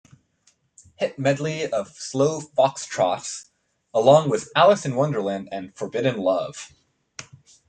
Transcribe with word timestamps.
Hit 0.95 1.19
Medley 1.19 1.69
of 1.71 1.89
Slow 1.89 2.41
Foxtrots" 2.41 3.49
along 3.93 4.31
with 4.31 4.51
"Alice 4.55 4.83
in 4.83 4.95
Wonderland" 4.95 5.47
and 5.51 5.75
"Forbidden 5.75 6.17
Love". 6.17 6.73